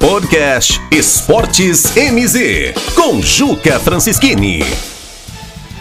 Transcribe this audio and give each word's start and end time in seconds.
Podcast 0.00 0.80
Esportes 0.90 1.92
MZ, 1.94 2.72
com 2.94 3.20
Juca 3.20 3.78
Francischini. 3.78 4.64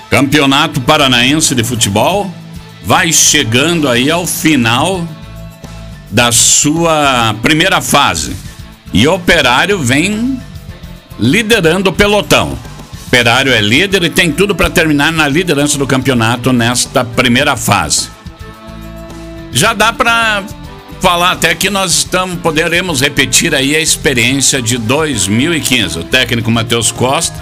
Campeonato 0.09 0.81
Paranaense 0.81 1.55
de 1.55 1.63
Futebol 1.63 2.29
vai 2.83 3.13
chegando 3.13 3.87
aí 3.87 4.11
ao 4.11 4.27
final 4.27 5.07
da 6.11 6.33
sua 6.33 7.33
primeira 7.41 7.79
fase. 7.79 8.35
E 8.91 9.07
o 9.07 9.13
Operário 9.13 9.79
vem 9.79 10.37
liderando 11.17 11.89
o 11.89 11.93
pelotão. 11.93 12.59
Operário 13.07 13.53
é 13.53 13.61
líder 13.61 14.03
e 14.03 14.09
tem 14.09 14.33
tudo 14.33 14.53
para 14.53 14.69
terminar 14.69 15.13
na 15.13 15.29
liderança 15.29 15.77
do 15.77 15.87
campeonato 15.87 16.51
nesta 16.51 17.05
primeira 17.05 17.55
fase. 17.55 18.09
Já 19.53 19.73
dá 19.73 19.93
para 19.93 20.43
falar 20.99 21.31
até 21.31 21.55
que 21.55 21.69
nós 21.69 21.91
estamos, 21.91 22.39
poderemos 22.39 23.01
repetir 23.01 23.55
aí 23.55 23.75
a 23.75 23.79
experiência 23.79 24.61
de 24.61 24.77
2015. 24.77 25.99
O 25.99 26.03
técnico 26.03 26.51
Matheus 26.51 26.91
Costa 26.91 27.35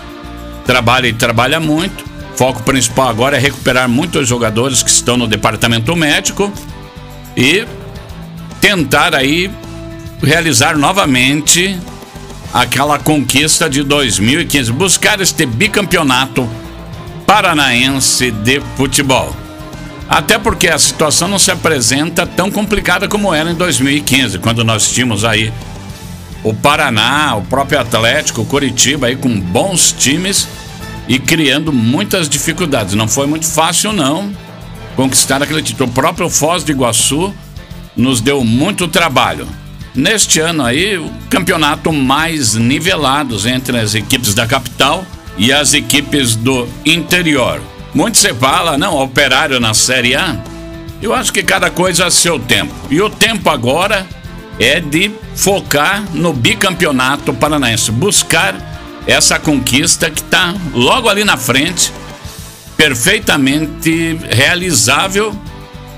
trabalha 0.66 1.08
e 1.08 1.14
trabalha 1.14 1.60
muito. 1.60 2.06
Foco 2.36 2.62
principal 2.64 3.10
agora 3.10 3.38
é 3.38 3.40
recuperar 3.40 3.90
muitos 3.90 4.28
jogadores 4.28 4.84
que 4.84 4.90
estão 4.90 5.18
no 5.18 5.28
departamento 5.28 5.96
médico 5.96 6.52
e 7.36 7.66
tentar 8.62 9.16
aí 9.16 9.50
realizar 10.22 10.78
novamente 10.78 11.78
aquela 12.54 13.00
conquista 13.00 13.70
de 13.70 13.84
2015, 13.84 14.72
buscar 14.72 15.20
este 15.20 15.46
bicampeonato 15.46 16.48
paranaense 17.26 18.32
de 18.32 18.62
futebol. 18.76 19.47
Até 20.10 20.40
porque 20.40 20.70
a 20.70 20.80
situação 20.80 21.28
não 21.28 21.38
se 21.38 21.52
apresenta 21.52 22.26
tão 22.26 22.50
complicada 22.50 23.08
como 23.08 23.34
era 23.34 23.52
em 23.52 23.56
2015, 23.56 24.40
quando 24.40 24.64
nós 24.64 24.90
tínhamos 24.90 25.26
aí 25.26 25.52
o 26.44 26.54
Paraná, 26.54 27.36
o 27.36 27.42
próprio 27.42 27.80
Atlético, 27.80 28.42
o 28.42 28.46
Curitiba 28.46 29.08
aí 29.08 29.16
com 29.16 29.40
bons 29.40 29.92
times 29.92 30.48
e 31.08 31.20
criando 31.20 31.74
muitas 31.74 32.30
dificuldades. 32.30 32.94
Não 32.94 33.08
foi 33.08 33.28
muito 33.28 33.46
fácil 33.46 33.92
não 33.92 34.32
conquistar 34.96 35.42
aquele 35.44 35.62
título. 35.62 35.90
O 35.90 35.94
próprio 35.94 36.30
Foz 36.30 36.64
do 36.64 36.72
Iguaçu 36.72 37.34
nos 37.96 38.22
deu 38.22 38.44
muito 38.44 38.88
trabalho. 38.88 39.48
Neste 39.94 40.40
ano 40.40 40.64
aí, 40.64 40.98
o 40.98 41.12
campeonato 41.30 41.92
mais 41.92 42.54
nivelados 42.54 43.46
entre 43.46 43.78
as 43.80 43.96
equipes 43.96 44.34
da 44.34 44.46
capital 44.46 45.04
e 45.38 45.52
as 45.52 45.74
equipes 45.74 46.36
do 46.36 46.68
interior. 46.86 47.62
Muito 47.98 48.20
se 48.20 48.32
fala, 48.36 48.78
não, 48.78 48.96
operário 48.96 49.60
na 49.60 49.74
Série 49.74 50.14
A. 50.14 50.38
Eu 51.02 51.16
acho 51.16 51.34
que 51.34 51.42
cada 51.42 51.72
coisa 51.72 52.06
a 52.06 52.12
seu 52.12 52.38
tempo. 52.38 52.72
E 52.92 53.02
o 53.02 53.10
tempo 53.10 53.50
agora 53.50 54.06
é 54.60 54.80
de 54.80 55.12
focar 55.34 56.04
no 56.14 56.32
bicampeonato 56.32 57.34
paranaense, 57.34 57.90
buscar 57.92 58.54
essa 59.08 59.40
conquista 59.40 60.12
que 60.12 60.22
está 60.22 60.54
logo 60.76 61.10
ali 61.10 61.24
na 61.24 61.38
frente, 61.38 61.92
perfeitamente 62.78 64.16
realizável 64.30 65.36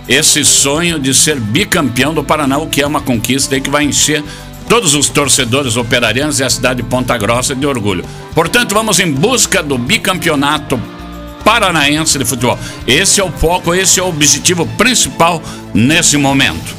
esse 0.07 0.45
sonho 0.45 0.99
de 0.99 1.13
ser 1.13 1.37
bicampeão 1.37 2.13
do 2.13 2.23
Paraná, 2.23 2.59
o 2.59 2.67
que 2.67 2.81
é 2.81 2.87
uma 2.87 3.01
conquista 3.01 3.55
aí 3.55 3.61
que 3.61 3.69
vai 3.69 3.83
encher 3.83 4.23
todos 4.69 4.95
os 4.95 5.09
torcedores 5.09 5.75
operarianos 5.75 6.39
e 6.39 6.45
a 6.45 6.49
cidade 6.49 6.81
de 6.81 6.87
Ponta 6.87 7.17
Grossa 7.17 7.53
de 7.53 7.65
orgulho. 7.65 8.05
Portanto, 8.33 8.73
vamos 8.73 9.01
em 9.01 9.11
busca 9.11 9.61
do 9.61 9.77
bicampeonato 9.77 10.81
paranaense 11.43 12.17
de 12.17 12.25
futebol. 12.25 12.57
Esse 12.87 13.21
é 13.21 13.23
o 13.23 13.31
foco, 13.31 13.73
esse 13.73 13.99
é 13.99 14.03
o 14.03 14.07
objetivo 14.07 14.65
principal 14.77 15.41
nesse 15.73 16.17
momento. 16.17 16.75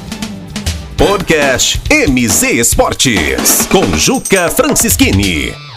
Podcast 0.97 1.81
MZ 1.91 2.43
Esportes, 2.43 3.67
com 3.71 3.97
Juca 3.97 4.51
Francischini. 4.51 5.70